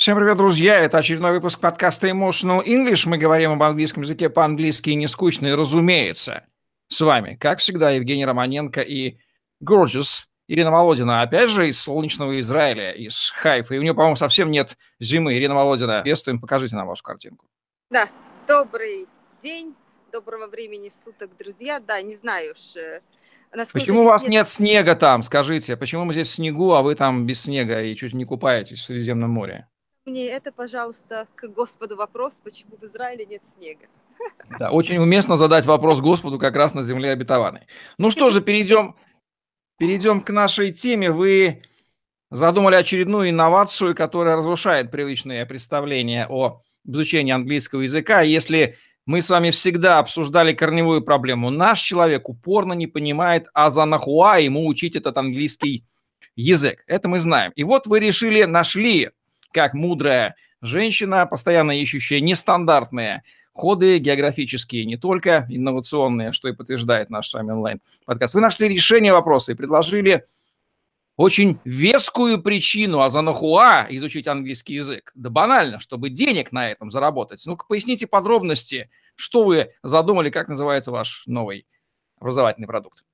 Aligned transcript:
Всем 0.00 0.16
привет, 0.16 0.38
друзья! 0.38 0.78
Это 0.78 0.96
очередной 0.96 1.32
выпуск 1.32 1.60
подкаста 1.60 2.08
Emotional 2.08 2.64
English. 2.64 3.06
Мы 3.06 3.18
говорим 3.18 3.52
об 3.52 3.62
английском 3.62 4.02
языке 4.02 4.30
по-английски 4.30 4.88
не 4.88 5.06
скучно 5.06 5.48
и 5.48 5.52
разумеется. 5.52 6.46
С 6.88 7.02
вами, 7.02 7.36
как 7.38 7.58
всегда, 7.58 7.90
Евгений 7.90 8.24
Романенко 8.24 8.80
и 8.80 9.18
Gorgeous 9.62 10.22
Ирина 10.48 10.70
Володина. 10.70 11.20
Опять 11.20 11.50
же, 11.50 11.68
из 11.68 11.78
солнечного 11.78 12.40
Израиля, 12.40 12.92
из 12.92 13.30
Хайфа. 13.36 13.74
И 13.74 13.78
у 13.78 13.82
нее, 13.82 13.92
по-моему, 13.92 14.16
совсем 14.16 14.50
нет 14.50 14.78
зимы. 15.00 15.34
Ирина 15.34 15.54
Володина, 15.54 16.00
приветствуем, 16.00 16.40
покажите 16.40 16.76
нам 16.76 16.86
вашу 16.86 17.02
картинку. 17.02 17.44
Да, 17.90 18.08
добрый 18.48 19.06
день, 19.42 19.74
доброго 20.10 20.46
времени 20.46 20.88
суток, 20.88 21.36
друзья. 21.38 21.78
Да, 21.78 22.00
не 22.00 22.14
знаю 22.14 22.52
уж, 22.52 22.74
э, 22.76 23.02
Почему 23.74 24.00
у 24.00 24.04
вас 24.04 24.26
нет 24.26 24.48
снега 24.48 24.94
там, 24.94 25.22
скажите? 25.22 25.76
Почему 25.76 26.06
мы 26.06 26.14
здесь 26.14 26.28
в 26.28 26.34
снегу, 26.34 26.72
а 26.72 26.80
вы 26.80 26.94
там 26.94 27.26
без 27.26 27.42
снега 27.42 27.82
и 27.82 27.94
чуть 27.94 28.14
не 28.14 28.24
купаетесь 28.24 28.80
в 28.80 28.84
Средиземном 28.86 29.28
море? 29.28 29.68
Мне 30.10 30.26
это, 30.26 30.50
пожалуйста, 30.50 31.28
к 31.36 31.46
Господу 31.46 31.94
вопрос, 31.94 32.40
почему 32.42 32.76
в 32.76 32.82
Израиле 32.82 33.24
нет 33.26 33.42
снега. 33.46 33.86
Да, 34.58 34.72
очень 34.72 34.98
уместно 34.98 35.36
задать 35.36 35.66
вопрос 35.66 36.00
Господу 36.00 36.36
как 36.40 36.56
раз 36.56 36.74
на 36.74 36.82
земле 36.82 37.12
обетованной. 37.12 37.68
Ну 37.96 38.10
что 38.10 38.28
же, 38.30 38.40
перейдем, 38.40 38.96
перейдем 39.78 40.20
к 40.20 40.30
нашей 40.30 40.72
теме. 40.72 41.12
Вы 41.12 41.62
задумали 42.28 42.74
очередную 42.74 43.30
инновацию, 43.30 43.94
которая 43.94 44.34
разрушает 44.34 44.90
привычные 44.90 45.46
представления 45.46 46.26
о 46.28 46.60
изучении 46.84 47.32
английского 47.32 47.82
языка. 47.82 48.22
Если 48.22 48.78
мы 49.06 49.22
с 49.22 49.30
вами 49.30 49.50
всегда 49.50 50.00
обсуждали 50.00 50.52
корневую 50.52 51.02
проблему, 51.02 51.50
наш 51.50 51.80
человек 51.82 52.28
упорно 52.28 52.72
не 52.72 52.88
понимает 52.88 53.46
азанахуа, 53.54 54.38
ему 54.38 54.66
учить 54.66 54.96
этот 54.96 55.16
английский 55.18 55.84
язык. 56.34 56.82
Это 56.88 57.08
мы 57.08 57.20
знаем. 57.20 57.52
И 57.54 57.62
вот 57.62 57.86
вы 57.86 58.00
решили, 58.00 58.42
нашли 58.42 59.10
как 59.52 59.74
мудрая 59.74 60.36
женщина, 60.60 61.26
постоянно 61.26 61.78
ищущая 61.80 62.20
нестандартные 62.20 63.22
ходы 63.52 63.98
географические, 63.98 64.84
не 64.84 64.96
только 64.96 65.46
инновационные, 65.48 66.32
что 66.32 66.48
и 66.48 66.52
подтверждает 66.52 67.10
наш 67.10 67.28
с 67.28 67.34
вами 67.34 67.50
онлайн-подкаст. 67.52 68.34
Вы 68.34 68.40
нашли 68.40 68.68
решение 68.68 69.12
вопроса 69.12 69.52
и 69.52 69.54
предложили 69.54 70.24
очень 71.16 71.58
вескую 71.64 72.40
причину 72.40 73.02
Азанахуа 73.02 73.86
изучить 73.90 74.26
английский 74.26 74.74
язык. 74.74 75.12
Да 75.14 75.28
банально, 75.28 75.78
чтобы 75.78 76.08
денег 76.08 76.52
на 76.52 76.70
этом 76.70 76.90
заработать. 76.90 77.44
Ну-ка, 77.44 77.66
поясните 77.68 78.06
подробности, 78.06 78.88
что 79.16 79.44
вы 79.44 79.74
задумали, 79.82 80.30
как 80.30 80.48
называется 80.48 80.92
ваш 80.92 81.24
новый 81.26 81.66
образовательный 82.18 82.68
продукт. 82.68 83.04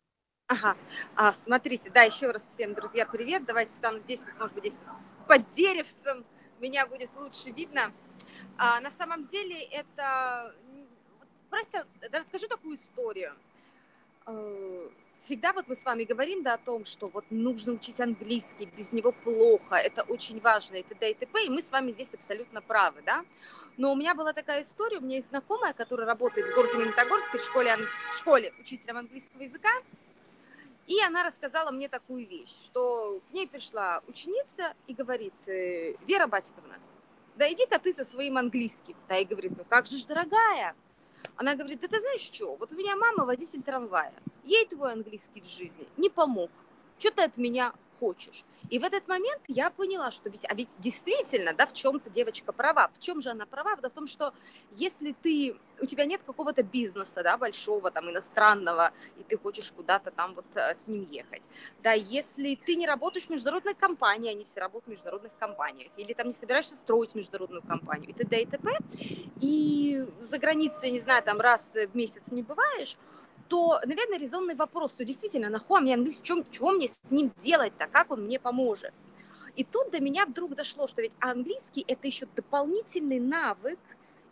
Ага, 0.48 0.77
а, 1.17 1.33
смотрите, 1.33 1.91
да, 1.93 2.03
еще 2.03 2.31
раз 2.31 2.48
всем, 2.48 2.75
друзья, 2.75 3.05
привет. 3.05 3.45
Давайте 3.45 3.73
стану 3.73 3.98
здесь, 4.00 4.21
может 4.39 4.55
быть, 4.55 4.67
здесь 4.67 4.81
под 5.27 5.51
деревцем, 5.53 6.25
меня 6.61 6.87
будет 6.87 7.11
лучше 7.17 7.51
видно. 7.51 7.93
А, 8.59 8.81
на 8.81 8.91
самом 8.91 9.27
деле 9.27 9.63
это... 9.65 10.55
Просто 11.51 11.87
расскажу 12.13 12.49
такую 12.49 12.77
историю. 12.77 13.33
Э, 14.27 14.89
всегда 15.19 15.53
вот 15.53 15.69
мы 15.69 15.75
с 15.75 15.85
вами 15.85 16.05
говорим, 16.05 16.43
да, 16.43 16.55
о 16.55 16.59
том, 16.59 16.85
что 16.85 17.09
вот 17.09 17.25
нужно 17.31 17.73
учить 17.75 18.01
английский, 18.01 18.67
без 18.67 18.93
него 18.93 19.13
плохо, 19.13 19.77
это 19.77 20.03
очень 20.03 20.41
важно, 20.41 20.77
и 20.77 20.83
т.д. 20.83 21.11
и 21.11 21.15
т.п., 21.15 21.47
и 21.47 21.49
мы 21.49 21.63
с 21.63 21.71
вами 21.71 21.93
здесь 21.93 22.15
абсолютно 22.15 22.61
правы, 22.61 23.03
да. 23.07 23.25
Но 23.77 23.93
у 23.93 23.97
меня 23.97 24.15
была 24.15 24.33
такая 24.33 24.63
история, 24.63 24.99
у 24.99 25.01
меня 25.01 25.17
есть 25.17 25.29
знакомая, 25.29 25.73
которая 25.73 26.07
работает 26.07 26.49
в 26.49 26.55
городе 26.55 26.79
Магнитогорске 26.79 27.39
в 27.39 27.45
школе, 27.45 27.77
в 28.13 28.17
школе 28.17 28.53
учителем 28.59 28.97
английского 28.97 29.43
языка, 29.43 29.71
и 30.87 31.01
она 31.03 31.25
рассказала 31.25 31.70
мне 31.70 31.89
такую 31.89 32.27
вещь, 32.27 32.67
что 32.67 33.20
к 33.29 33.33
ней 33.33 33.48
пришла 33.48 34.03
ученица 34.06 34.75
и 34.87 34.95
говорит, 34.95 35.34
«Э, 35.47 35.95
Вера 36.06 36.27
Батиковна, 36.27 36.77
да 37.37 37.53
иди-ка 37.53 37.78
ты 37.78 37.93
со 37.93 38.05
своим 38.05 38.39
английским. 38.39 38.97
Та 39.09 39.19
и 39.19 39.25
говорит, 39.25 39.53
ну 39.56 39.65
как 39.69 39.87
же 39.87 39.98
ж, 39.98 40.05
дорогая. 40.05 40.75
Она 41.37 41.55
говорит, 41.55 41.81
да 41.81 41.89
ты 41.89 42.01
знаешь 42.01 42.20
что, 42.20 42.56
вот 42.56 42.72
у 42.72 42.77
меня 42.77 42.97
мама 42.97 43.27
водитель 43.27 43.62
трамвая. 43.62 44.15
Ей 44.44 44.66
твой 44.66 44.93
английский 44.93 45.43
в 45.43 45.49
жизни 45.49 45.87
не 45.97 46.09
помог. 46.09 46.50
Что 46.99 47.11
ты 47.11 47.23
от 47.23 47.37
меня 47.37 47.73
хочешь. 47.99 48.45
И 48.69 48.79
в 48.79 48.84
этот 48.84 49.09
момент 49.09 49.41
я 49.49 49.71
поняла, 49.71 50.11
что 50.11 50.29
ведь, 50.29 50.45
а 50.49 50.55
ведь 50.55 50.71
действительно, 50.79 51.53
да, 51.53 51.67
в 51.67 51.73
чем-то 51.73 52.11
девочка 52.11 52.53
права. 52.53 52.91
В 52.93 52.99
чем 52.99 53.21
же 53.21 53.31
она 53.31 53.47
права? 53.47 53.77
Да 53.77 53.89
в 53.89 53.93
том, 53.93 54.07
что 54.07 54.33
если 54.73 55.15
ты, 55.23 55.56
у 55.81 55.87
тебя 55.87 56.05
нет 56.05 56.23
какого-то 56.25 56.62
бизнеса, 56.62 57.23
да, 57.23 57.39
большого, 57.39 57.91
там, 57.91 58.11
иностранного, 58.11 58.91
и 59.19 59.23
ты 59.23 59.39
хочешь 59.39 59.73
куда-то 59.73 60.11
там 60.11 60.35
вот 60.35 60.45
э, 60.56 60.75
с 60.75 60.89
ним 60.89 61.09
ехать, 61.11 61.45
да, 61.83 61.93
если 61.93 62.55
ты 62.55 62.77
не 62.77 62.87
работаешь 62.87 63.27
в 63.27 63.31
международной 63.31 63.75
компании, 63.75 64.31
они 64.31 64.45
все 64.45 64.61
работают 64.61 64.87
в 64.87 64.91
международных 64.91 65.33
компаниях, 65.39 65.91
или 65.97 66.12
там 66.12 66.27
не 66.27 66.33
собираешься 66.33 66.77
строить 66.77 67.15
международную 67.15 67.62
компанию, 67.62 68.11
и 68.11 68.12
т.д. 68.12 68.43
и 68.43 68.47
т.п., 68.47 68.71
и 69.41 70.06
за 70.21 70.39
границей, 70.39 70.91
не 70.91 71.01
знаю, 71.01 71.23
там 71.23 71.41
раз 71.41 71.75
в 71.75 71.95
месяц 71.95 72.33
не 72.33 72.43
бываешь, 72.43 72.97
то, 73.49 73.81
наверное, 73.84 74.19
резонный 74.19 74.55
вопрос, 74.55 74.95
что 74.95 75.05
действительно, 75.05 75.49
нахуй 75.49 75.81
мне 75.81 75.95
английский, 75.95 76.25
чем, 76.25 76.45
чего 76.51 76.73
мне 76.73 76.89
с 76.89 77.11
ним 77.11 77.33
делать-то, 77.39 77.87
как 77.87 78.11
он 78.11 78.25
мне 78.25 78.39
поможет? 78.39 78.93
И 79.57 79.65
тут 79.65 79.91
до 79.91 80.01
меня 80.01 80.27
вдруг 80.27 80.55
дошло, 80.55 80.87
что 80.87 81.03
ведь 81.03 81.12
английский– 81.21 81.85
это 81.89 82.06
еще 82.06 82.27
дополнительный 82.37 83.21
навык, 83.21 83.79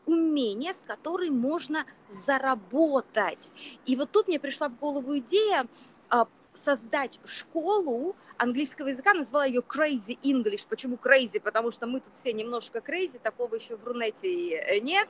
умение, 0.06 0.74
с 0.74 0.84
которым 0.84 1.38
можно 1.38 1.86
заработать. 2.08 3.50
И 3.86 3.96
вот 3.96 4.10
тут 4.10 4.28
мне 4.28 4.38
пришла 4.38 4.68
в 4.68 4.78
голову 4.78 5.16
идея 5.18 5.66
а, 6.10 6.28
создать 6.54 7.20
школу 7.24 8.16
английского 8.38 8.88
языка, 8.88 9.12
назвала 9.12 9.44
ее 9.44 9.60
Crazy 9.60 10.18
English. 10.22 10.66
Почему 10.68 10.96
Crazy? 10.96 11.40
Потому 11.40 11.70
что 11.70 11.86
мы 11.86 12.00
тут 12.00 12.14
все 12.14 12.32
немножко 12.32 12.78
crazy, 12.78 13.18
такого 13.20 13.54
еще 13.56 13.76
в 13.76 13.84
Рунете 13.84 14.56
э, 14.56 14.78
нет, 14.80 15.08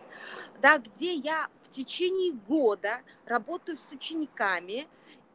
да, 0.60 0.78
где 0.78 1.14
я 1.14 1.48
в 1.62 1.68
течение 1.68 2.32
года 2.32 3.00
работаю 3.26 3.76
с 3.76 3.92
учениками 3.92 4.86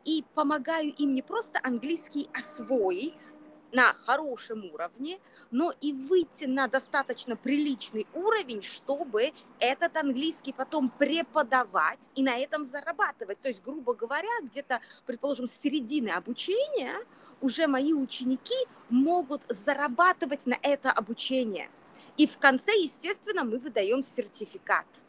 и 0.05 0.23
помогаю 0.33 0.93
им 0.93 1.13
не 1.13 1.21
просто 1.21 1.59
английский 1.63 2.29
освоить, 2.33 3.37
на 3.71 3.93
хорошем 3.93 4.65
уровне, 4.73 5.19
но 5.51 5.73
и 5.81 5.93
выйти 5.93 6.45
на 6.45 6.67
достаточно 6.67 7.35
приличный 7.35 8.07
уровень, 8.13 8.61
чтобы 8.61 9.31
этот 9.59 9.95
английский 9.97 10.53
потом 10.53 10.89
преподавать 10.89 12.09
и 12.15 12.23
на 12.23 12.37
этом 12.37 12.63
зарабатывать. 12.63 13.41
То 13.41 13.47
есть, 13.47 13.63
грубо 13.63 13.93
говоря, 13.93 14.29
где-то, 14.43 14.81
предположим, 15.05 15.47
с 15.47 15.53
середины 15.53 16.09
обучения 16.09 16.95
уже 17.41 17.67
мои 17.67 17.93
ученики 17.93 18.57
могут 18.89 19.41
зарабатывать 19.49 20.45
на 20.45 20.57
это 20.61 20.91
обучение. 20.91 21.69
И 22.17 22.27
в 22.27 22.37
конце, 22.37 22.71
естественно, 22.71 23.43
мы 23.43 23.59
выдаем 23.59 24.01
сертификат– 24.01 24.85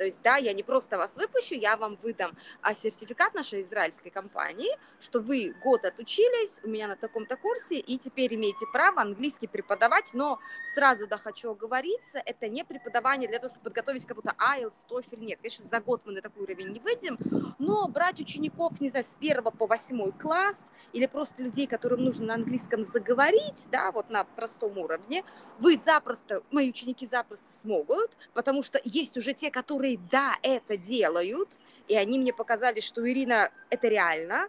то 0.00 0.06
есть, 0.06 0.22
да, 0.22 0.38
я 0.38 0.54
не 0.54 0.62
просто 0.62 0.96
вас 0.96 1.18
выпущу, 1.18 1.56
я 1.56 1.76
вам 1.76 1.98
выдам 2.02 2.34
а, 2.62 2.72
сертификат 2.72 3.34
нашей 3.34 3.60
израильской 3.60 4.10
компании, 4.10 4.70
что 4.98 5.20
вы 5.20 5.54
год 5.62 5.84
отучились 5.84 6.58
у 6.62 6.68
меня 6.68 6.88
на 6.88 6.96
таком-то 6.96 7.36
курсе, 7.36 7.78
и 7.78 7.98
теперь 7.98 8.34
имеете 8.34 8.64
право 8.72 9.02
английский 9.02 9.46
преподавать, 9.46 10.12
но 10.14 10.38
сразу, 10.74 11.06
да, 11.06 11.18
хочу 11.18 11.50
оговориться, 11.50 12.18
это 12.24 12.48
не 12.48 12.64
преподавание 12.64 13.28
для 13.28 13.38
того, 13.40 13.50
чтобы 13.50 13.64
подготовить 13.64 14.06
кого-то 14.06 14.34
IELTS, 14.38 14.86
TOEFL, 14.88 15.20
нет, 15.20 15.38
конечно, 15.42 15.66
за 15.66 15.80
год 15.80 16.00
мы 16.06 16.12
на 16.12 16.22
такой 16.22 16.44
уровень 16.44 16.70
не 16.70 16.80
выйдем, 16.80 17.18
но 17.58 17.86
брать 17.86 18.22
учеников, 18.22 18.80
не 18.80 18.88
знаю, 18.88 19.04
с 19.04 19.16
первого 19.16 19.50
по 19.50 19.66
восьмой 19.66 20.12
класс, 20.12 20.72
или 20.94 21.04
просто 21.04 21.42
людей, 21.42 21.66
которым 21.66 22.04
нужно 22.04 22.24
на 22.24 22.34
английском 22.36 22.84
заговорить, 22.84 23.68
да, 23.70 23.92
вот 23.92 24.08
на 24.08 24.24
простом 24.24 24.78
уровне, 24.78 25.24
вы 25.58 25.76
запросто, 25.76 26.42
мои 26.50 26.70
ученики 26.70 27.04
запросто 27.04 27.52
смогут, 27.52 28.16
потому 28.32 28.62
что 28.62 28.80
есть 28.82 29.18
уже 29.18 29.34
те, 29.34 29.50
которые 29.50 29.89
которые, 29.90 30.00
да, 30.10 30.36
это 30.42 30.76
делают, 30.76 31.48
и 31.88 31.96
они 31.96 32.18
мне 32.18 32.32
показали, 32.32 32.80
что 32.80 33.08
Ирина, 33.08 33.50
это 33.70 33.88
реально, 33.88 34.48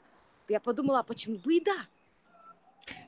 я 0.49 0.59
подумала, 0.59 0.99
а 0.99 1.03
почему 1.03 1.37
бы 1.37 1.55
и 1.55 1.63
да? 1.63 1.75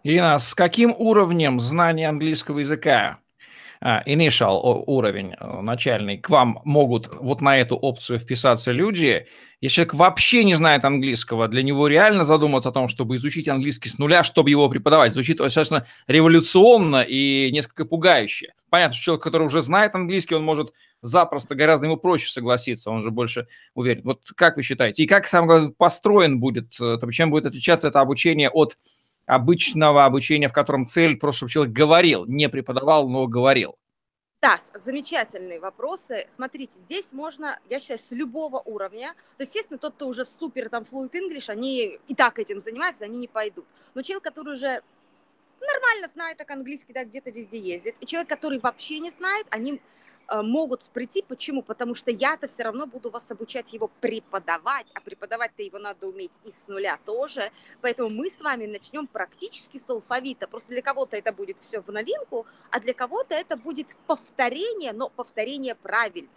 Ирина, 0.04 0.40
с 0.40 0.54
каким 0.54 0.96
уровнем 0.98 1.60
знания 1.60 2.08
английского 2.08 2.60
языка 2.60 3.20
а, 3.82 4.02
initial 4.06 4.84
уровень 4.88 5.34
э, 5.38 5.62
начальный, 5.62 6.18
к 6.18 6.30
вам 6.30 6.62
могут 6.64 7.10
вот 7.20 7.42
на 7.42 7.58
эту 7.58 7.76
опцию 7.76 8.20
вписаться 8.20 8.72
люди. 8.72 9.28
Если 9.60 9.76
человек 9.76 9.94
вообще 9.96 10.44
не 10.44 10.56
знает 10.56 10.86
английского, 10.86 11.48
для 11.48 11.64
него 11.64 11.88
реально 11.88 12.24
задуматься 12.24 12.70
о 12.70 12.72
том, 12.72 12.88
чтобы 12.88 13.16
изучить 13.16 13.50
английский 13.50 13.90
с 13.90 13.98
нуля, 13.98 14.24
чтобы 14.24 14.50
его 14.50 14.70
преподавать, 14.70 15.14
звучит 15.14 15.38
достаточно 15.38 15.86
революционно 16.08 17.02
и 17.02 17.52
несколько 17.52 17.86
пугающе. 17.86 18.54
Понятно, 18.70 18.96
что 18.96 19.04
человек, 19.04 19.24
который 19.24 19.48
уже 19.48 19.62
знает 19.62 19.96
английский, 19.96 20.36
он 20.36 20.44
может 20.44 20.74
запросто, 21.04 21.54
гораздо 21.54 21.86
ему 21.86 21.98
проще 21.98 22.32
согласиться, 22.32 22.90
он 22.90 23.04
же 23.04 23.12
больше 23.12 23.48
уверен. 23.76 24.02
Вот 24.04 24.22
как 24.36 24.56
вы 24.56 24.64
считаете? 24.64 25.04
И 25.04 25.08
как, 25.08 25.30
главное, 25.30 25.70
построен 25.70 26.40
будет, 26.40 26.80
э, 26.80 26.98
чем 27.12 27.30
будет 27.30 27.46
отличаться 27.46 27.90
это 27.90 28.00
обучение 28.00 28.50
от 28.50 28.78
обычного 29.26 30.06
обучения, 30.06 30.50
в 30.50 30.54
котором 30.54 30.88
цель 30.88 31.18
просто, 31.18 31.38
чтобы 31.38 31.52
человек 31.52 31.74
говорил, 31.74 32.26
не 32.26 32.50
преподавал, 32.50 33.08
но 33.10 33.28
говорил? 33.28 33.78
Да, 34.42 34.58
замечательные 34.74 35.62
вопросы. 35.62 36.26
Смотрите, 36.30 36.78
здесь 36.78 37.14
можно, 37.14 37.60
я 37.70 37.80
считаю, 37.80 38.00
с 38.00 38.12
любого 38.12 38.60
уровня. 38.60 39.14
То 39.38 39.44
есть, 39.44 39.56
естественно, 39.56 39.80
тот, 39.80 39.94
кто 39.94 40.08
уже 40.08 40.26
супер 40.26 40.68
там 40.68 40.84
fluid 40.84 41.12
English, 41.14 41.50
они 41.50 41.98
и 42.08 42.16
так 42.16 42.40
этим 42.40 42.60
занимаются, 42.60 43.06
они 43.06 43.18
не 43.18 43.30
пойдут. 43.30 43.66
Но 43.94 44.02
человек, 44.02 44.24
который 44.24 44.54
уже 44.54 44.82
нормально 45.62 46.10
знает 46.14 46.38
так 46.38 46.52
английский, 46.52 46.92
да, 46.92 47.06
где-то 47.06 47.30
везде 47.30 47.58
ездит. 47.58 47.96
И 48.02 48.06
человек, 48.06 48.30
который 48.30 48.60
вообще 48.60 49.00
не 49.00 49.12
знает, 49.12 49.48
они 49.50 49.80
могут 50.32 50.84
прийти. 50.92 51.24
Почему? 51.28 51.62
Потому 51.62 51.96
что 51.96 52.12
я-то 52.12 52.48
все 52.48 52.64
равно 52.64 52.86
буду 52.86 53.10
вас 53.10 53.30
обучать 53.32 53.74
его 53.74 53.90
преподавать, 54.02 54.88
а 54.94 55.02
преподавать-то 55.02 55.64
его 55.64 55.80
надо 55.80 56.08
уметь 56.08 56.40
и 56.44 56.52
с 56.52 56.68
нуля 56.68 57.00
тоже. 57.06 57.52
Поэтому 57.82 58.10
мы 58.10 58.30
с 58.30 58.42
вами 58.42 58.66
начнем 58.66 59.08
практически 59.08 59.78
с 59.78 59.90
алфавита. 59.90 60.48
Просто 60.48 60.74
для 60.74 60.82
кого-то 60.82 61.18
это 61.18 61.32
будет 61.32 61.60
все 61.60 61.82
в 61.82 61.90
новинку, 61.90 62.46
а 62.72 62.80
для 62.80 62.94
кого-то 62.94 63.36
это 63.36 63.58
будет 63.58 63.96
повторение, 64.08 64.94
но 64.94 65.10
повторение 65.10 65.76
правильно. 65.76 66.30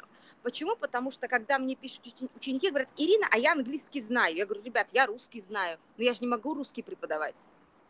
Почему? 0.42 0.76
Потому 0.76 1.10
что 1.10 1.28
когда 1.28 1.58
мне 1.58 1.74
пишут 1.74 2.04
ученики, 2.36 2.68
говорят, 2.68 2.88
Ирина, 2.96 3.26
а 3.32 3.38
я 3.38 3.52
английский 3.52 4.00
знаю. 4.00 4.36
Я 4.36 4.46
говорю, 4.46 4.62
ребят, 4.62 4.88
я 4.92 5.06
русский 5.06 5.40
знаю, 5.40 5.78
но 5.96 6.04
я 6.04 6.12
же 6.12 6.20
не 6.20 6.28
могу 6.28 6.54
русский 6.54 6.82
преподавать. 6.82 7.46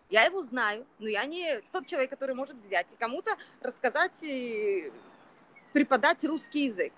Я 0.09 0.23
его 0.25 0.43
знаю, 0.43 0.87
но 0.99 1.09
я 1.09 1.25
не 1.27 1.61
тот 1.73 1.87
человек, 1.87 2.11
который 2.11 2.35
может 2.35 2.57
взять 2.57 2.95
и 2.95 2.97
кому-то 2.97 3.37
рассказать 3.61 4.23
преподать 5.73 6.25
русский 6.25 6.65
язык. 6.65 6.93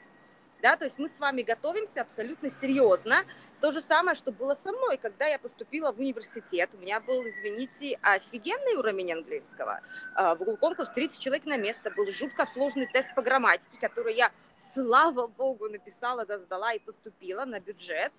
Да, 0.60 0.76
то 0.76 0.86
есть 0.86 0.98
мы 0.98 1.08
с 1.08 1.20
вами 1.20 1.42
готовимся 1.42 2.00
абсолютно 2.00 2.50
серьезно. 2.50 3.24
То 3.60 3.70
же 3.70 3.80
самое, 3.80 4.16
что 4.16 4.32
было 4.32 4.54
со 4.54 4.72
мной, 4.72 4.96
когда 4.96 5.24
я 5.24 5.38
поступила 5.38 5.92
в 5.92 6.00
университет. 6.00 6.70
У 6.74 6.78
меня 6.78 6.98
был, 6.98 7.24
извините, 7.28 7.96
офигенный 8.02 8.74
уровень 8.74 9.12
английского. 9.12 9.80
Был 10.40 10.56
конкурс 10.56 10.88
30 10.90 11.20
человек 11.20 11.44
на 11.44 11.56
место, 11.56 11.92
был 11.92 12.08
жутко 12.08 12.44
сложный 12.44 12.88
тест 12.92 13.14
по 13.14 13.22
грамматике, 13.22 13.78
который 13.80 14.16
я, 14.16 14.32
слава 14.56 15.28
богу, 15.28 15.68
написала, 15.68 16.26
да, 16.26 16.38
сдала 16.38 16.72
и 16.72 16.80
поступила 16.80 17.44
на 17.44 17.60
бюджет. 17.60 18.12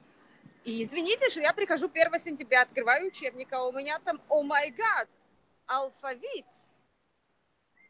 И 0.63 0.81
извините, 0.81 1.30
что 1.30 1.42
я 1.42 1.52
прихожу 1.52 1.90
1 1.94 2.19
сентября, 2.19 2.62
открываю 2.62 3.07
учебник, 3.07 3.52
а 3.52 3.68
у 3.68 3.74
меня 3.74 4.00
там, 4.00 4.22
о 4.30 4.44
май 4.44 4.72
гад, 4.72 5.10
алфавит– 5.68 6.45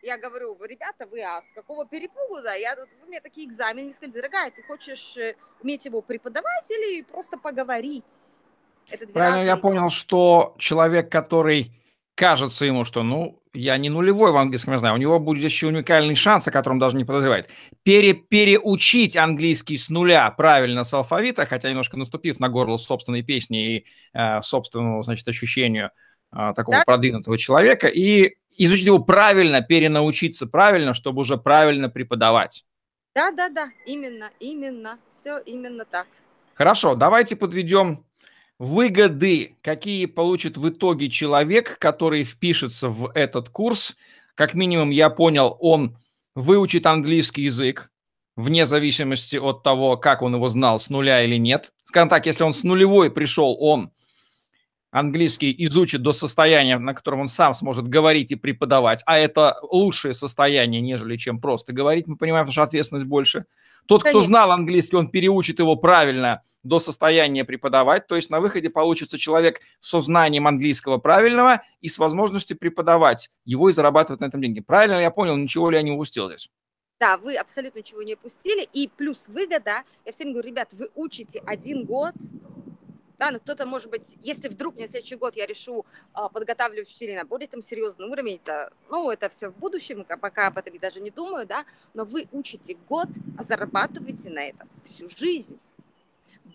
я 0.01 0.17
говорю, 0.17 0.57
ребята, 0.63 1.07
вы 1.07 1.21
а 1.21 1.41
с 1.41 1.51
какого 1.51 1.85
перепугу, 1.85 2.41
да? 2.43 2.53
Я, 2.53 2.75
вы 2.75 3.07
мне 3.07 3.19
такие 3.21 3.47
экзамены, 3.47 3.83
мне 3.83 3.93
сказали, 3.93 4.13
дорогая, 4.13 4.51
ты 4.51 4.63
хочешь 4.63 5.17
э, 5.17 5.35
уметь 5.61 5.85
его 5.85 6.01
преподавать 6.01 6.69
или 6.71 7.03
просто 7.03 7.37
поговорить? 7.37 8.39
Это 8.89 9.07
Правильно 9.07 9.45
я 9.45 9.57
понял, 9.57 9.89
что 9.89 10.55
человек, 10.57 11.11
который 11.11 11.71
кажется 12.15 12.65
ему, 12.65 12.83
что, 12.83 13.03
ну, 13.03 13.41
я 13.53 13.77
не 13.77 13.89
нулевой 13.89 14.31
в 14.31 14.37
английском, 14.37 14.73
я 14.73 14.79
знаю, 14.79 14.95
у 14.95 14.97
него 14.97 15.19
будет 15.19 15.43
еще 15.43 15.67
уникальный 15.67 16.15
шанс, 16.15 16.47
о 16.47 16.51
котором 16.51 16.79
даже 16.79 16.97
не 16.97 17.05
подозревает. 17.05 17.49
Пере, 17.83 18.13
переучить 18.13 19.15
английский 19.15 19.77
с 19.77 19.89
нуля 19.89 20.29
правильно 20.31 20.83
с 20.83 20.93
алфавита, 20.93 21.45
хотя 21.45 21.69
немножко 21.69 21.97
наступив 21.97 22.39
на 22.39 22.49
горло 22.49 22.77
собственной 22.77 23.23
песни 23.23 23.77
и 23.77 23.85
э, 24.13 24.41
собственному, 24.41 25.01
значит, 25.03 25.27
ощущению 25.27 25.91
такого 26.31 26.77
да? 26.77 26.83
продвинутого 26.85 27.37
человека, 27.37 27.87
и 27.87 28.35
изучить 28.57 28.85
его 28.85 28.99
правильно, 28.99 29.61
перенаучиться 29.61 30.45
правильно, 30.47 30.93
чтобы 30.93 31.21
уже 31.21 31.37
правильно 31.37 31.89
преподавать. 31.89 32.65
Да, 33.15 33.31
да, 33.31 33.49
да, 33.49 33.69
именно, 33.85 34.29
именно, 34.39 34.99
все 35.07 35.39
именно 35.39 35.85
так. 35.85 36.07
Хорошо, 36.53 36.95
давайте 36.95 37.35
подведем 37.35 38.05
выгоды, 38.59 39.55
какие 39.61 40.05
получит 40.05 40.57
в 40.57 40.69
итоге 40.69 41.09
человек, 41.09 41.77
который 41.79 42.23
впишется 42.23 42.89
в 42.89 43.11
этот 43.15 43.49
курс. 43.49 43.95
Как 44.35 44.53
минимум, 44.53 44.89
я 44.89 45.09
понял, 45.09 45.57
он 45.59 45.97
выучит 46.35 46.85
английский 46.85 47.43
язык, 47.43 47.89
вне 48.35 48.65
зависимости 48.65 49.37
от 49.37 49.63
того, 49.63 49.97
как 49.97 50.21
он 50.21 50.35
его 50.35 50.49
знал, 50.49 50.79
с 50.79 50.89
нуля 50.89 51.23
или 51.23 51.37
нет. 51.37 51.73
Скажем 51.83 52.09
так, 52.09 52.25
если 52.25 52.43
он 52.43 52.53
с 52.53 52.63
нулевой 52.63 53.09
пришел, 53.09 53.57
он 53.59 53.91
английский 54.91 55.53
изучит 55.65 56.01
до 56.01 56.11
состояния, 56.11 56.77
на 56.79 56.93
котором 56.93 57.21
он 57.21 57.29
сам 57.29 57.53
сможет 57.53 57.87
говорить 57.87 58.31
и 58.31 58.35
преподавать, 58.35 59.03
а 59.05 59.17
это 59.17 59.57
лучшее 59.61 60.13
состояние, 60.13 60.81
нежели 60.81 61.17
чем 61.17 61.39
просто 61.39 61.73
говорить, 61.73 62.07
мы 62.07 62.17
понимаем, 62.17 62.47
что 62.51 62.63
ответственность 62.63 63.05
больше. 63.05 63.45
Тот, 63.87 64.03
Конечно. 64.03 64.19
кто 64.19 64.27
знал 64.27 64.51
английский, 64.51 64.97
он 64.97 65.09
переучит 65.09 65.59
его 65.59 65.75
правильно 65.75 66.43
до 66.63 66.79
состояния 66.79 67.45
преподавать, 67.45 68.07
то 68.07 68.15
есть 68.15 68.29
на 68.29 68.39
выходе 68.39 68.69
получится 68.69 69.17
человек 69.17 69.61
со 69.79 70.01
знанием 70.01 70.45
английского 70.47 70.97
правильного 70.97 71.61
и 71.81 71.87
с 71.87 71.97
возможностью 71.97 72.57
преподавать 72.57 73.31
его 73.45 73.69
и 73.69 73.71
зарабатывать 73.71 74.21
на 74.21 74.25
этом 74.25 74.41
деньги. 74.41 74.59
Правильно 74.59 74.99
я 74.99 75.11
понял, 75.11 75.37
ничего 75.37 75.69
ли 75.69 75.77
я 75.77 75.83
не 75.83 75.91
упустил 75.91 76.27
здесь? 76.27 76.49
Да, 76.99 77.17
вы 77.17 77.37
абсолютно 77.37 77.79
ничего 77.79 78.03
не 78.03 78.15
упустили. 78.15 78.67
И 78.73 78.89
плюс 78.89 79.29
выгода, 79.29 79.83
я 80.05 80.11
всем 80.11 80.33
говорю, 80.33 80.49
ребят, 80.49 80.67
вы 80.73 80.89
учите 80.95 81.41
один 81.45 81.85
год, 81.85 82.13
да, 83.19 83.31
но 83.31 83.39
кто-то, 83.39 83.65
может 83.65 83.89
быть, 83.89 84.15
если 84.21 84.47
вдруг 84.47 84.77
на 84.77 84.87
следующий 84.87 85.17
год 85.17 85.35
я 85.35 85.45
решу 85.45 85.85
а, 86.13 86.29
подготавливать 86.29 86.87
учителей 86.87 87.17
на 87.17 87.25
более 87.25 87.47
там 87.47 87.61
серьезный 87.61 88.07
уровень, 88.07 88.39
это, 88.41 88.71
ну, 88.89 89.11
это 89.11 89.27
все 89.29 89.49
в 89.49 89.57
будущем, 89.57 90.05
пока 90.05 90.47
об 90.47 90.57
этом 90.57 90.77
даже 90.79 91.01
не 91.01 91.11
думаю, 91.11 91.45
да, 91.45 91.65
но 91.93 92.05
вы 92.05 92.29
учите 92.31 92.77
год, 92.87 93.09
а 93.37 93.43
зарабатываете 93.43 94.29
на 94.29 94.39
этом 94.39 94.69
всю 94.83 95.09
жизнь. 95.09 95.59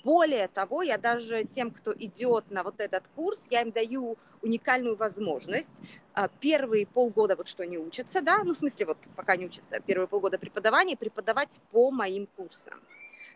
Более 0.03 0.49
того, 0.49 0.83
я 0.83 0.97
даже 0.99 1.45
тем, 1.45 1.71
кто 1.71 1.93
идет 1.93 2.51
на 2.51 2.65
вот 2.65 2.81
этот 2.81 3.09
курс, 3.15 3.47
я 3.51 3.61
им 3.61 3.71
даю 3.71 4.17
уникальную 4.41 4.97
возможность 4.97 5.83
а, 6.15 6.29
первые 6.29 6.87
полгода, 6.87 7.37
вот 7.37 7.47
что 7.47 7.63
они 7.63 7.77
учатся, 7.77 8.23
да, 8.23 8.43
ну, 8.43 8.55
в 8.55 8.57
смысле, 8.57 8.87
вот 8.87 8.99
пока 9.17 9.37
не 9.37 9.45
учатся, 9.45 9.81
первые 9.81 10.09
полгода 10.09 10.39
преподавания, 10.39 10.97
преподавать 10.97 11.61
по 11.71 11.91
моим 11.91 12.27
курсам. 12.27 12.81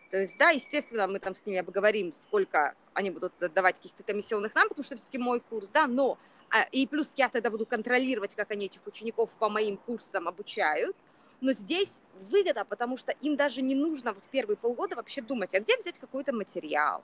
То 0.09 0.19
есть, 0.19 0.37
да, 0.37 0.49
естественно, 0.49 1.07
мы 1.07 1.19
там 1.19 1.35
с 1.35 1.45
ними 1.45 1.59
обговорим, 1.59 2.11
сколько 2.11 2.73
они 2.93 3.11
будут 3.11 3.33
давать 3.53 3.75
каких-то 3.75 4.03
комиссионных 4.03 4.55
нам, 4.55 4.67
потому 4.67 4.83
что 4.83 4.95
все-таки 4.95 5.17
мой 5.17 5.39
курс, 5.39 5.69
да, 5.69 5.85
но 5.87 6.17
а, 6.49 6.63
и 6.71 6.87
плюс 6.87 7.13
я 7.15 7.29
тогда 7.29 7.51
буду 7.51 7.65
контролировать, 7.65 8.35
как 8.35 8.49
они 8.51 8.65
этих 8.65 8.85
учеников 8.87 9.35
по 9.37 9.49
моим 9.49 9.77
курсам 9.77 10.27
обучают. 10.27 10.95
Но 11.41 11.53
здесь 11.53 12.01
выгода, 12.15 12.65
потому 12.65 12.97
что 12.97 13.13
им 13.21 13.37
даже 13.37 13.61
не 13.61 13.75
нужно 13.75 14.13
вот 14.13 14.27
первые 14.29 14.57
полгода 14.57 14.95
вообще 14.95 15.21
думать, 15.21 15.53
а 15.55 15.59
где 15.59 15.77
взять 15.77 15.99
какой-то 15.99 16.33
материал, 16.33 17.03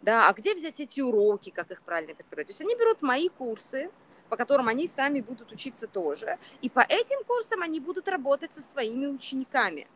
да, 0.00 0.28
а 0.28 0.32
где 0.32 0.54
взять 0.54 0.78
эти 0.78 1.00
уроки, 1.00 1.50
как 1.50 1.70
их 1.72 1.82
правильно 1.82 2.14
преподавать. 2.14 2.46
То 2.46 2.50
есть 2.52 2.60
они 2.60 2.76
берут 2.76 3.02
мои 3.02 3.28
курсы, 3.28 3.90
по 4.28 4.36
которым 4.36 4.68
они 4.68 4.86
сами 4.86 5.20
будут 5.20 5.50
учиться 5.50 5.88
тоже, 5.88 6.38
и 6.60 6.68
по 6.68 6.84
этим 6.88 7.24
курсам 7.24 7.62
они 7.62 7.80
будут 7.80 8.06
работать 8.08 8.52
со 8.52 8.62
своими 8.62 9.06
учениками. 9.06 9.88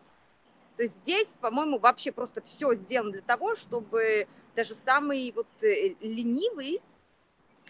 То 0.77 0.83
есть 0.83 0.99
здесь, 0.99 1.37
по-моему, 1.41 1.79
вообще 1.79 2.13
просто 2.13 2.41
все 2.43 2.75
сделано 2.75 3.13
для 3.13 3.23
того, 3.23 3.55
чтобы 3.55 4.27
даже 4.57 4.75
самый 4.75 5.33
вот 5.35 5.47
э, 5.63 5.95
ленивый 6.01 6.81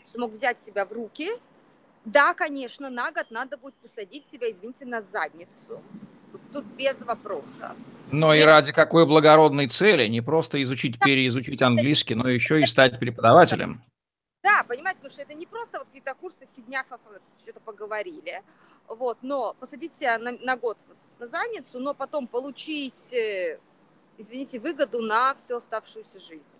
смог 0.03 0.33
взять 0.33 0.61
себя 0.61 0.85
в 0.85 0.93
руки. 0.93 1.31
Да, 2.05 2.35
конечно, 2.35 2.91
на 2.91 3.13
год 3.13 3.31
надо 3.31 3.57
будет 3.57 3.75
посадить 3.75 4.27
себя, 4.27 4.51
извините, 4.51 4.85
на 4.85 5.03
задницу. 5.03 5.81
Тут 6.53 6.65
без 6.65 7.03
вопроса. 7.03 7.75
Но 8.11 8.35
и, 8.35 8.41
и 8.41 8.43
ради 8.43 8.73
какой 8.73 9.07
благородной 9.07 9.69
цели? 9.69 10.07
Не 10.09 10.21
просто 10.21 10.63
изучить, 10.63 10.99
переизучить 10.99 11.63
английский, 11.63 12.15
но 12.15 12.29
еще 12.29 12.61
и 12.61 12.67
стать 12.67 12.99
преподавателем. 12.99 13.83
Да, 14.43 14.65
понимаете, 14.67 14.97
потому 14.97 15.13
что 15.13 15.23
это 15.23 15.35
не 15.35 15.47
просто 15.47 15.79
вот 15.79 15.87
какие-то 15.87 16.15
курсы 16.15 16.49
фигня, 16.57 16.85
что-то 17.39 17.61
поговорили. 17.61 18.43
Вот, 18.89 19.19
но 19.23 19.55
посадить 19.59 19.95
себя 19.95 20.19
на, 20.19 20.33
на 20.33 20.57
год 20.57 20.79
на 21.23 21.29
задницу, 21.29 21.79
но 21.79 21.95
потом 21.95 22.27
получить, 22.27 23.15
э, 23.15 23.59
извините, 24.19 24.59
выгоду 24.59 25.01
на 25.01 25.35
всю 25.35 25.57
оставшуюся 25.57 26.19
жизнь. 26.19 26.57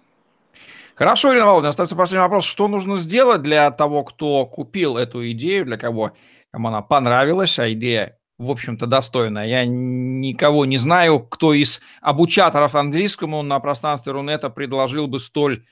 Хорошо, 0.95 1.33
Ирина 1.33 1.47
Володина, 1.47 1.71
остается 1.71 1.97
последний 1.97 2.23
вопрос. 2.23 2.45
Что 2.45 2.69
нужно 2.69 2.97
сделать 2.99 3.43
для 3.43 3.71
того, 3.73 4.05
кто 4.05 4.47
купил 4.47 4.97
эту 4.97 5.29
идею, 5.33 5.65
для 5.65 5.77
кого 5.79 6.13
кому 6.53 6.69
она 6.69 6.81
понравилась, 6.81 7.59
а 7.59 7.73
идея, 7.73 8.21
в 8.39 8.51
общем-то, 8.53 8.87
достойная? 8.87 9.47
Я 9.47 9.65
никого 9.65 10.65
не 10.65 10.77
знаю, 10.77 11.19
кто 11.19 11.55
из 11.55 11.81
обучаторов 12.01 12.77
английскому 12.77 13.43
на 13.43 13.59
пространстве 13.59 14.13
Рунета 14.13 14.49
предложил 14.49 15.09
бы 15.09 15.19
столь 15.19 15.65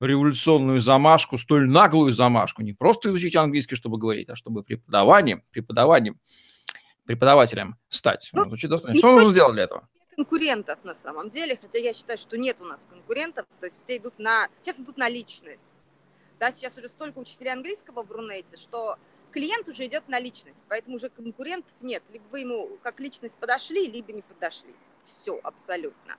революционную 0.00 0.78
замашку, 0.78 1.38
столь 1.38 1.68
наглую 1.68 2.12
замашку. 2.12 2.62
Не 2.62 2.72
просто 2.72 3.08
изучить 3.08 3.34
английский, 3.34 3.74
чтобы 3.74 3.98
говорить, 3.98 4.28
а 4.28 4.36
чтобы 4.36 4.62
преподаванием, 4.62 5.42
преподаванием 5.50 6.20
преподавателем 7.04 7.76
стать? 7.88 8.30
Ну, 8.32 8.48
Звучит 8.48 8.70
достойно. 8.70 8.96
Что 8.96 9.12
нужно 9.12 9.30
сделать 9.30 9.54
для 9.54 9.64
этого? 9.64 9.88
конкурентов 10.16 10.84
на 10.84 10.94
самом 10.94 11.30
деле, 11.30 11.58
хотя 11.60 11.78
я 11.78 11.92
считаю, 11.92 12.18
что 12.18 12.36
нет 12.36 12.60
у 12.60 12.64
нас 12.64 12.86
конкурентов, 12.86 13.46
то 13.58 13.66
есть 13.66 13.80
все 13.80 13.96
идут 13.96 14.18
на, 14.18 14.48
сейчас 14.62 14.80
идут 14.80 14.96
на 14.96 15.08
личность. 15.08 15.74
Да, 16.38 16.50
сейчас 16.50 16.76
уже 16.76 16.88
столько 16.88 17.18
учителей 17.18 17.52
английского 17.52 18.02
в 18.02 18.10
Рунете, 18.10 18.56
что 18.56 18.98
клиент 19.30 19.68
уже 19.68 19.86
идет 19.86 20.08
на 20.08 20.18
личность, 20.18 20.64
поэтому 20.68 20.96
уже 20.96 21.08
конкурентов 21.08 21.74
нет. 21.80 22.02
Либо 22.12 22.24
вы 22.30 22.40
ему 22.40 22.78
как 22.82 23.00
личность 23.00 23.36
подошли, 23.38 23.86
либо 23.86 24.12
не 24.12 24.22
подошли. 24.22 24.74
Все, 25.04 25.40
абсолютно. 25.42 26.16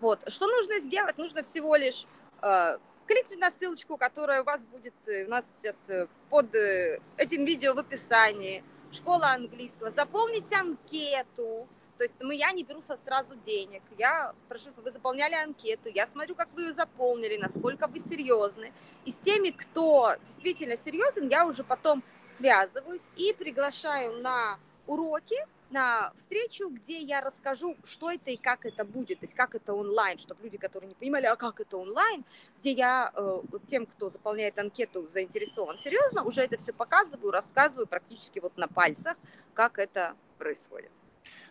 Вот. 0.00 0.20
Что 0.30 0.46
нужно 0.46 0.78
сделать? 0.80 1.18
Нужно 1.18 1.42
всего 1.42 1.76
лишь 1.76 2.06
э, 2.42 2.78
кликнуть 3.06 3.38
на 3.38 3.50
ссылочку, 3.50 3.96
которая 3.96 4.42
у 4.42 4.44
вас 4.44 4.66
будет 4.66 4.94
э, 5.06 5.24
у 5.26 5.30
нас 5.30 5.56
сейчас 5.58 5.88
э, 5.90 6.08
под 6.30 6.54
э, 6.54 7.00
этим 7.16 7.44
видео 7.44 7.74
в 7.74 7.78
описании– 7.78 8.62
школа 8.94 9.32
английского, 9.32 9.90
заполните 9.90 10.56
анкету, 10.56 11.68
То 11.98 12.04
есть 12.04 12.14
мы, 12.20 12.34
я 12.34 12.52
не 12.52 12.64
беру 12.64 12.82
сразу 12.82 13.36
денег. 13.36 13.82
Я 13.98 14.34
прошу, 14.48 14.70
чтобы 14.70 14.82
вы 14.84 14.90
заполняли 14.90 15.34
анкету. 15.34 15.88
Я 15.88 16.06
смотрю, 16.06 16.34
как 16.34 16.48
вы 16.54 16.62
ее 16.62 16.72
заполнили, 16.72 17.36
насколько 17.36 17.86
вы 17.86 18.00
серьезны. 18.00 18.72
И 19.04 19.10
с 19.10 19.18
теми, 19.18 19.50
кто 19.50 20.16
действительно 20.20 20.76
серьезен, 20.76 21.28
я 21.28 21.46
уже 21.46 21.62
потом 21.62 22.02
связываюсь 22.22 23.08
и 23.16 23.32
приглашаю 23.32 24.20
на 24.20 24.58
уроки, 24.86 25.36
на 25.74 26.12
встречу, 26.16 26.68
где 26.70 27.00
я 27.00 27.20
расскажу, 27.20 27.76
что 27.82 28.10
это 28.10 28.30
и 28.30 28.36
как 28.36 28.64
это 28.64 28.84
будет, 28.84 29.18
то 29.18 29.24
есть 29.24 29.34
как 29.34 29.56
это 29.56 29.74
онлайн, 29.74 30.18
чтобы 30.18 30.44
люди, 30.44 30.56
которые 30.56 30.88
не 30.88 30.94
понимали, 30.94 31.26
а 31.26 31.34
как 31.34 31.60
это 31.60 31.76
онлайн, 31.76 32.24
где 32.60 32.70
я 32.70 33.12
э, 33.12 33.40
тем, 33.66 33.84
кто 33.84 34.08
заполняет 34.08 34.56
анкету, 34.56 35.08
заинтересован 35.10 35.76
серьезно, 35.76 36.22
уже 36.22 36.42
это 36.42 36.56
все 36.58 36.72
показываю, 36.72 37.32
рассказываю 37.32 37.88
практически 37.88 38.38
вот 38.38 38.56
на 38.56 38.68
пальцах, 38.68 39.16
как 39.52 39.80
это 39.80 40.14
происходит. 40.38 40.92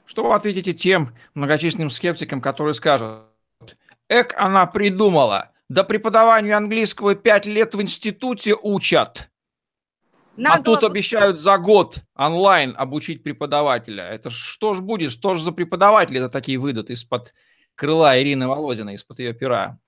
Что 0.06 0.24
вы 0.24 0.34
ответите 0.34 0.74
тем 0.74 1.13
многочисленным 1.34 1.89
скептикам, 1.89 2.39
которые 2.39 2.75
скажут, 2.75 3.25
эк, 4.08 4.34
она 4.38 4.65
придумала, 4.68 5.51
да 5.68 5.84
преподаванию 5.84 6.56
английского 6.56 7.15
пять 7.15 7.46
лет 7.46 7.75
в 7.75 7.82
институте 7.82 8.56
учат, 8.56 9.30
Нагло... 10.36 10.60
А 10.60 10.63
тут 10.63 10.84
обещают 10.84 11.40
за 11.40 11.58
год 11.58 11.98
онлайн 12.16 12.74
обучить 12.78 13.24
преподавателя. 13.24 14.04
Это 14.06 14.30
что 14.30 14.74
ж 14.74 14.82
будет? 14.82 15.12
Что 15.12 15.36
ж 15.36 15.42
за 15.42 15.52
преподаватели 15.52 16.20
это 16.20 16.30
такие 16.30 16.58
выйдут 16.58 16.90
из-под 16.90 17.34
крыла 17.75 18.20
Ирины 18.20 18.48
Володиной, 18.48 18.96
из-под 18.96 19.20
ее 19.20 19.34
пера? 19.34 19.80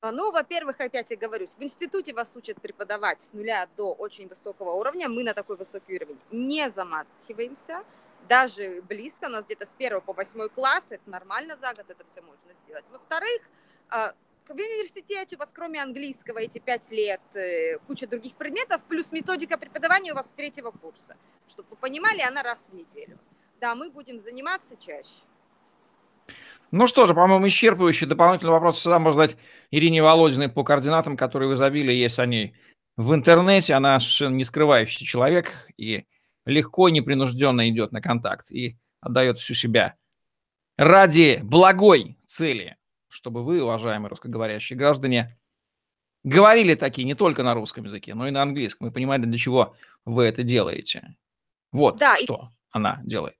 А, 0.00 0.12
ну, 0.12 0.30
во-первых, 0.30 0.80
опять 0.80 1.10
я 1.10 1.16
говорю, 1.16 1.46
в 1.46 1.62
институте 1.62 2.12
вас 2.12 2.36
учат 2.36 2.60
преподавать 2.60 3.22
с 3.22 3.32
нуля 3.32 3.66
до 3.74 3.94
очень 3.94 4.28
высокого 4.28 4.72
уровня. 4.72 5.08
Мы 5.08 5.24
на 5.24 5.32
такой 5.32 5.56
высокий 5.56 5.94
уровень 5.94 6.18
не 6.30 6.68
заматываемся, 6.68 7.84
даже 8.28 8.82
близко. 8.82 9.26
У 9.26 9.30
нас 9.30 9.46
где-то 9.46 9.64
с 9.64 9.74
первого 9.74 10.02
по 10.02 10.12
восьмой 10.12 10.50
класс, 10.50 10.88
это 10.90 11.08
нормально 11.08 11.56
за 11.56 11.72
год, 11.72 11.86
это 11.88 12.04
все 12.04 12.20
можно 12.20 12.52
сделать. 12.54 12.84
Во-вторых, 12.90 13.40
а, 13.88 14.12
в 14.52 14.52
университете 14.52 15.36
у 15.36 15.38
вас 15.38 15.52
кроме 15.52 15.82
английского 15.82 16.38
эти 16.38 16.58
пять 16.58 16.90
лет 16.90 17.20
э, 17.34 17.78
куча 17.86 18.06
других 18.06 18.34
предметов, 18.34 18.84
плюс 18.84 19.12
методика 19.12 19.56
преподавания 19.56 20.12
у 20.12 20.14
вас 20.14 20.30
с 20.30 20.32
третьего 20.32 20.70
курса. 20.70 21.16
Чтобы 21.48 21.70
вы 21.70 21.76
понимали, 21.76 22.20
она 22.20 22.42
раз 22.42 22.68
в 22.70 22.74
неделю. 22.74 23.18
Да, 23.60 23.74
мы 23.74 23.90
будем 23.90 24.18
заниматься 24.18 24.76
чаще. 24.76 25.26
Ну 26.70 26.86
что 26.86 27.06
же, 27.06 27.14
по-моему, 27.14 27.46
исчерпывающий 27.46 28.06
дополнительный 28.06 28.52
вопрос 28.52 28.78
всегда 28.78 28.98
можно 28.98 29.22
задать 29.22 29.40
Ирине 29.70 30.02
Володиной 30.02 30.48
по 30.48 30.64
координатам, 30.64 31.16
которые 31.16 31.48
в 31.48 31.54
изобилии 31.54 31.94
есть 31.94 32.18
о 32.18 32.26
ней 32.26 32.54
в 32.96 33.14
интернете. 33.14 33.74
Она 33.74 33.98
совершенно 34.00 34.34
не 34.34 34.44
скрывающийся 34.44 35.04
человек 35.04 35.68
и 35.76 36.04
легко, 36.44 36.88
непринужденно 36.88 37.68
идет 37.68 37.92
на 37.92 38.00
контакт 38.00 38.50
и 38.50 38.76
отдает 39.00 39.38
всю 39.38 39.54
себя 39.54 39.96
ради 40.76 41.40
благой 41.42 42.18
цели 42.26 42.76
чтобы 43.14 43.44
вы, 43.44 43.62
уважаемые 43.62 44.10
русскоговорящие 44.10 44.76
граждане, 44.76 45.28
говорили 46.24 46.74
такие 46.74 47.04
не 47.04 47.14
только 47.14 47.44
на 47.44 47.54
русском 47.54 47.84
языке, 47.84 48.14
но 48.14 48.26
и 48.26 48.32
на 48.32 48.42
английском, 48.42 48.88
и 48.88 48.90
понимали, 48.90 49.24
для 49.24 49.38
чего 49.38 49.76
вы 50.04 50.24
это 50.24 50.42
делаете. 50.42 51.14
Вот 51.70 51.96
да, 51.98 52.16
что 52.16 52.34
и... 52.34 52.56
она 52.72 53.00
делает. 53.04 53.38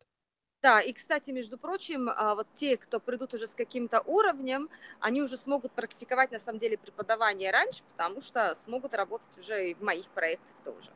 Да, 0.62 0.80
и, 0.80 0.92
кстати, 0.92 1.32
между 1.32 1.58
прочим, 1.58 2.08
а, 2.08 2.36
вот 2.36 2.46
те, 2.54 2.76
кто 2.76 3.00
придут 3.00 3.34
уже 3.34 3.48
с 3.48 3.54
каким-то 3.54 4.00
уровнем, 4.02 4.70
они 5.00 5.22
уже 5.22 5.36
смогут 5.36 5.72
практиковать, 5.72 6.30
на 6.30 6.38
самом 6.38 6.60
деле, 6.60 6.78
преподавание 6.78 7.50
раньше, 7.50 7.82
потому 7.96 8.22
что 8.22 8.54
смогут 8.54 8.94
работать 8.94 9.36
уже 9.36 9.70
и 9.70 9.74
в 9.74 9.82
моих 9.82 10.08
проектах 10.10 10.54
тоже. 10.64 10.92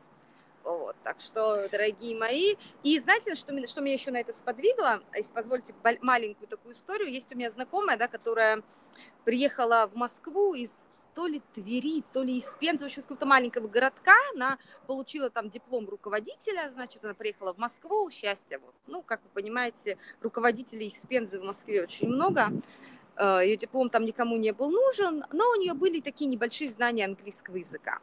Вот, 0.77 0.95
так 1.03 1.19
что, 1.19 1.67
дорогие 1.69 2.15
мои, 2.15 2.55
и 2.83 2.99
знаете, 2.99 3.33
что, 3.33 3.51
меня, 3.53 3.65
что 3.65 3.81
меня 3.81 3.95
еще 3.95 4.11
на 4.11 4.17
это 4.17 4.31
сподвигло? 4.31 5.01
Если 5.15 5.33
позволите 5.33 5.73
маленькую 6.01 6.47
такую 6.47 6.75
историю, 6.75 7.11
есть 7.11 7.33
у 7.33 7.35
меня 7.35 7.49
знакомая, 7.49 7.97
да, 7.97 8.07
которая 8.07 8.61
приехала 9.25 9.89
в 9.91 9.95
Москву 9.95 10.53
из 10.53 10.87
то 11.15 11.25
ли 11.25 11.41
Твери, 11.53 12.03
то 12.13 12.21
ли 12.21 12.37
из 12.37 12.55
Пензы, 12.55 12.83
в 12.83 12.85
общем, 12.85 12.99
из 12.99 13.05
какого-то 13.05 13.25
маленького 13.25 13.67
городка. 13.67 14.13
Она 14.35 14.59
получила 14.85 15.31
там 15.31 15.49
диплом 15.49 15.89
руководителя, 15.89 16.69
значит, 16.69 17.03
она 17.03 17.15
приехала 17.15 17.51
в 17.51 17.57
Москву, 17.57 18.07
счастье. 18.11 18.59
Вот. 18.59 18.75
Ну, 18.85 19.01
как 19.01 19.23
вы 19.23 19.29
понимаете, 19.33 19.97
руководителей 20.21 20.85
из 20.85 21.03
Пензы 21.05 21.39
в 21.39 21.43
Москве 21.43 21.81
очень 21.81 22.09
много. 22.09 22.49
Э, 23.17 23.39
Ее 23.43 23.57
диплом 23.57 23.89
там 23.89 24.05
никому 24.05 24.37
не 24.37 24.53
был 24.53 24.69
нужен, 24.69 25.25
но 25.31 25.49
у 25.49 25.55
нее 25.55 25.73
были 25.73 25.99
такие 25.99 26.29
небольшие 26.29 26.69
знания 26.69 27.05
английского 27.05 27.57
языка. 27.57 27.99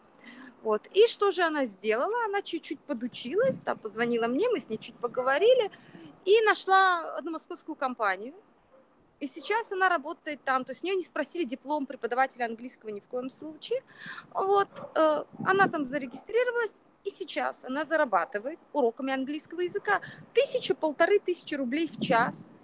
Вот. 0.66 0.88
И 0.94 1.06
что 1.06 1.30
же 1.30 1.42
она 1.42 1.64
сделала? 1.64 2.24
Она 2.24 2.42
чуть-чуть 2.42 2.80
подучилась, 2.80 3.60
там, 3.60 3.78
позвонила 3.78 4.26
мне, 4.26 4.48
мы 4.48 4.58
с 4.58 4.68
ней 4.68 4.78
чуть 4.78 4.96
поговорили, 4.96 5.70
и 6.24 6.40
нашла 6.40 7.14
одну 7.16 7.30
московскую 7.30 7.76
компанию. 7.76 8.34
И 9.20 9.28
сейчас 9.28 9.70
она 9.70 9.88
работает 9.88 10.40
там, 10.42 10.64
то 10.64 10.72
есть 10.72 10.82
у 10.82 10.86
нее 10.86 10.96
не 10.96 11.04
спросили 11.04 11.44
диплом 11.44 11.86
преподавателя 11.86 12.46
английского 12.46 12.90
ни 12.90 12.98
в 12.98 13.06
коем 13.06 13.30
случае. 13.30 13.80
Вот, 14.34 14.68
э, 14.96 15.24
она 15.44 15.68
там 15.68 15.84
зарегистрировалась, 15.84 16.80
и 17.04 17.10
сейчас 17.10 17.64
она 17.64 17.84
зарабатывает 17.84 18.58
уроками 18.72 19.14
английского 19.14 19.60
языка 19.60 20.00
тысячу, 20.34 20.74
полторы 20.74 21.20
тысячи 21.20 21.54
рублей 21.54 21.86
в 21.86 22.00
час 22.00 22.56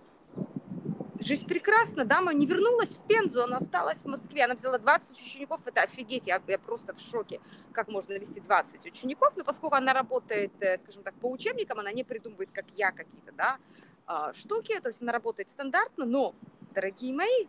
жизнь 1.27 1.47
прекрасна, 1.47 2.05
дама 2.05 2.33
не 2.33 2.47
вернулась 2.47 2.97
в 2.97 3.07
Пензу, 3.07 3.43
она 3.43 3.59
осталась 3.59 4.05
в 4.05 4.07
Москве, 4.07 4.45
она 4.45 4.55
взяла 4.55 4.79
20 4.79 5.21
учеников, 5.21 5.61
это 5.65 5.83
офигеть, 5.83 6.27
я, 6.27 6.41
я 6.47 6.59
просто 6.59 6.95
в 6.95 7.01
шоке, 7.01 7.41
как 7.73 7.89
можно 7.89 8.15
вести 8.15 8.41
20 8.41 8.87
учеников, 8.87 9.37
но 9.37 9.45
поскольку 9.45 9.77
она 9.77 9.93
работает, 9.93 10.53
э, 10.61 10.79
скажем 10.79 11.03
так, 11.03 11.15
по 11.15 11.31
учебникам, 11.31 11.79
она 11.79 11.93
не 11.93 12.05
придумывает, 12.05 12.51
как 12.53 12.67
я, 12.77 12.93
какие-то, 12.93 13.33
да, 13.33 13.59
а, 14.07 14.33
штуки, 14.33 14.79
то 14.81 14.89
есть 14.89 15.03
она 15.03 15.13
работает 15.13 15.49
стандартно, 15.49 16.05
но, 16.05 16.35
дорогие 16.75 17.15
мои, 17.15 17.47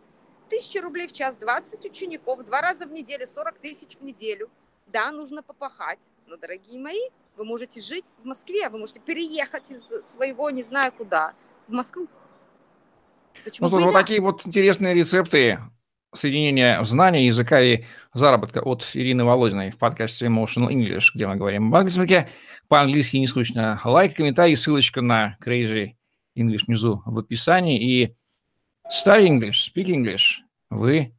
тысяча 0.48 0.80
рублей 0.80 1.06
в 1.06 1.12
час, 1.12 1.36
20 1.36 1.84
учеников, 1.86 2.44
два 2.44 2.60
раза 2.60 2.86
в 2.86 2.92
неделю, 2.92 3.26
40 3.26 3.58
тысяч 3.58 3.96
в 3.96 4.04
неделю, 4.04 4.50
да, 4.86 5.10
нужно 5.10 5.42
попахать, 5.42 6.08
но, 6.26 6.36
дорогие 6.36 6.78
мои, 6.78 7.10
вы 7.36 7.44
можете 7.44 7.80
жить 7.80 8.04
в 8.18 8.24
Москве, 8.24 8.68
вы 8.68 8.78
можете 8.78 9.00
переехать 9.00 9.70
из 9.70 9.88
своего 10.04 10.50
не 10.50 10.62
знаю 10.62 10.92
куда 10.92 11.34
в 11.66 11.72
Москву. 11.72 12.08
Почему 13.44 13.68
ну, 13.68 13.84
вот 13.84 13.92
такие 13.92 14.20
вот 14.20 14.46
интересные 14.46 14.94
рецепты 14.94 15.58
соединения 16.14 16.82
знания, 16.84 17.26
языка 17.26 17.60
и 17.60 17.84
заработка 18.12 18.60
от 18.60 18.88
Ирины 18.94 19.24
Володиной 19.24 19.70
в 19.70 19.78
подкасте 19.78 20.26
Emotional 20.26 20.68
English, 20.68 21.08
где 21.14 21.26
мы 21.26 21.36
говорим 21.36 21.68
об 21.68 21.76
английском 21.76 22.28
по-английски 22.68 23.16
не 23.18 23.26
скучно. 23.26 23.80
Лайк, 23.84 24.14
комментарий, 24.14 24.56
ссылочка 24.56 25.02
на 25.02 25.36
Crazy 25.44 25.94
English 26.36 26.64
внизу 26.66 27.02
в 27.04 27.18
описании. 27.18 27.80
И 27.80 28.16
Study 28.90 29.28
English, 29.28 29.72
Speak 29.74 29.86
English. 29.86 30.40
Вы 30.70 31.14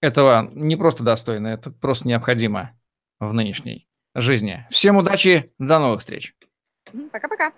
этого 0.00 0.50
не 0.52 0.76
просто 0.76 1.04
достойны, 1.04 1.48
это 1.48 1.70
просто 1.70 2.08
необходимо 2.08 2.72
в 3.18 3.32
нынешней 3.32 3.88
жизни. 4.14 4.66
Всем 4.70 4.96
удачи, 4.96 5.52
до 5.58 5.78
новых 5.78 6.00
встреч. 6.00 6.34
Пока-пока. 7.12 7.52